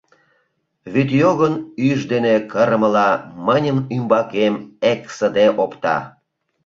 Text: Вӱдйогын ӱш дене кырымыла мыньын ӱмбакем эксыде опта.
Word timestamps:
Вӱдйогын 0.93 1.53
ӱш 1.87 1.99
дене 2.11 2.35
кырымыла 2.51 3.09
мыньын 3.45 3.79
ӱмбакем 3.95 4.53
эксыде 4.91 5.45
опта. 5.63 5.97